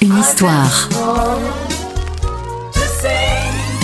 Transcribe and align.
Une 0.00 0.18
histoire. 0.18 0.88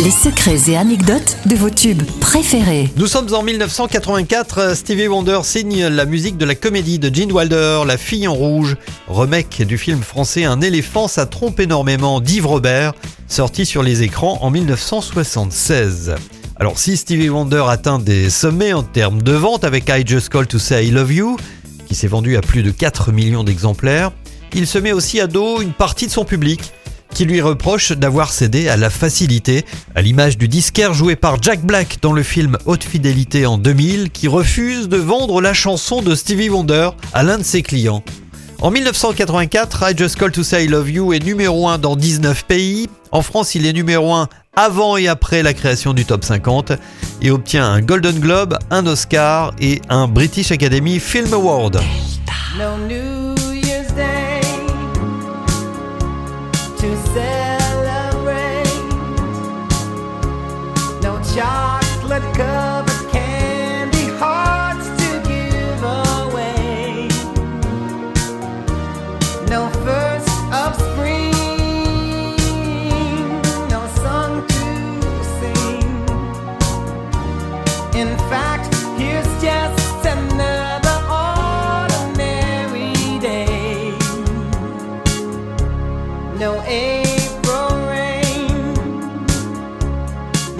Les 0.03 0.11
secrets 0.11 0.71
et 0.71 0.77
anecdotes 0.79 1.37
de 1.45 1.55
vos 1.55 1.69
tubes 1.69 2.03
préférés. 2.19 2.89
Nous 2.97 3.07
sommes 3.09 3.35
en 3.35 3.43
1984. 3.43 4.75
Stevie 4.75 5.09
Wonder 5.09 5.41
signe 5.43 5.87
la 5.89 6.07
musique 6.07 6.39
de 6.39 6.47
la 6.47 6.55
comédie 6.55 6.99
de 6.99 7.15
Gene 7.15 7.31
Wilder, 7.31 7.83
La 7.87 7.99
fille 7.99 8.27
en 8.27 8.33
rouge, 8.33 8.77
remake 9.07 9.61
du 9.67 9.77
film 9.77 10.01
français 10.01 10.45
Un 10.45 10.63
éléphant, 10.63 11.09
ça 11.09 11.27
trompe 11.27 11.61
énormément 11.61 12.21
d'Yves 12.21 12.47
Robert, 12.47 12.95
sorti 13.29 13.67
sur 13.67 13.83
les 13.83 14.03
écrans 14.03 14.39
en 14.41 14.51
1976. 14.51 16.15
Alors 16.57 16.79
si 16.79 16.97
Stevie 16.97 17.29
Wonder 17.29 17.65
atteint 17.69 17.99
des 17.99 18.31
sommets 18.31 18.73
en 18.73 18.83
termes 18.83 19.21
de 19.21 19.33
vente 19.33 19.65
avec 19.65 19.91
I 19.91 20.05
Just 20.07 20.31
Call 20.31 20.47
to 20.47 20.59
Say 20.59 20.87
I 20.87 20.91
Love 20.91 21.13
You, 21.13 21.37
qui 21.87 21.95
s'est 21.95 22.09
vendu 22.09 22.39
à 22.39 22.41
plus 22.41 22.63
de 22.63 22.71
4 22.71 23.13
millions 23.13 23.45
d'exemplaires, 23.45 24.13
il 24.55 24.67
se 24.67 24.79
met 24.79 24.93
aussi 24.93 25.21
à 25.21 25.27
dos 25.27 25.61
une 25.61 25.73
partie 25.73 26.07
de 26.07 26.13
son 26.13 26.25
public 26.25 26.73
qui 27.15 27.25
lui 27.25 27.41
reproche 27.41 27.93
d'avoir 27.93 28.33
cédé 28.33 28.69
à 28.69 28.77
la 28.77 28.91
facilité, 28.91 29.65
à 29.95 30.03
l'image 30.03 30.39
du 30.39 30.49
disquaire 30.49 30.95
joué 30.95 31.17
par 31.17 31.43
Jack 31.43 31.61
Black 31.61 31.99
dans 32.01 32.13
le 32.13 32.23
film 32.23 32.57
Haute 32.65 32.85
Fidélité 32.85 33.47
en 33.47 33.59
2000, 33.59 34.11
qui 34.11 34.29
refuse 34.29 34.89
de 34.89 34.97
vendre 34.97 35.41
la 35.41 35.53
chanson 35.53 36.03
de 36.03 36.15
Stevie 36.15 36.49
Wonder 36.49 36.91
à 37.13 37.23
l'un 37.23 37.39
de 37.39 37.43
ses 37.43 37.63
clients. 37.63 38.03
En 38.61 38.71
1984, 38.71 39.91
I 39.91 39.95
Just 39.97 40.17
Call 40.17 40.31
to 40.31 40.43
Say 40.43 40.65
I 40.65 40.69
Love 40.69 40.91
You 40.91 41.13
est 41.13 41.25
numéro 41.25 41.69
1 41.69 41.79
dans 41.79 41.97
19 41.97 42.45
pays. 42.45 42.89
En 43.11 43.21
France, 43.23 43.55
il 43.55 43.67
est 43.67 43.73
numéro 43.73 44.15
1 44.15 44.29
avant 44.55 44.97
et 44.97 45.09
après 45.09 45.43
la 45.43 45.55
création 45.55 45.95
du 45.95 46.05
top 46.05 46.25
50 46.25 46.73
et 47.23 47.31
obtient 47.31 47.67
un 47.67 47.81
Golden 47.81 48.19
Globe, 48.21 48.59
un 48.71 48.87
Oscar 48.87 49.53
et 49.61 49.81
un 49.89 50.07
British 50.07 50.53
Academy 50.53 51.01
Film 51.01 51.33
Award. 51.33 51.81
To 56.83 56.97
celebrate. 56.97 57.32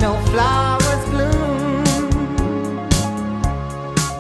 No 0.03 0.15
flowers 0.33 1.05
bloom, 1.11 1.85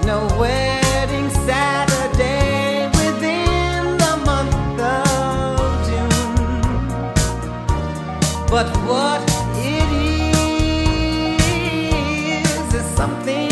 no 0.06 0.19
wedding 0.38 1.28
Saturday 1.30 2.86
within 2.98 3.98
the 3.98 4.16
month 4.25 4.80
of 4.80 5.58
June. 5.88 6.36
But 8.48 8.69
what 8.86 9.22
it 9.56 9.88
is 12.38 12.75
is 12.75 12.86
something 12.94 13.52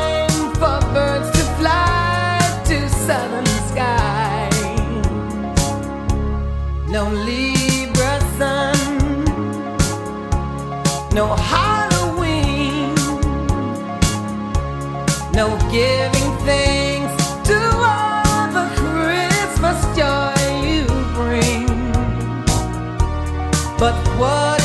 No 6.91 7.09
Libra 7.09 8.19
sun, 8.37 9.23
no 11.13 11.33
Halloween, 11.37 12.93
no 15.31 15.57
giving 15.71 16.29
thanks 16.45 17.15
to 17.47 17.57
all 17.57 18.47
the 18.51 18.67
Christmas 18.75 19.79
joy 19.95 20.35
you 20.67 20.85
bring. 21.15 21.67
But 23.79 23.95
what 24.19 24.60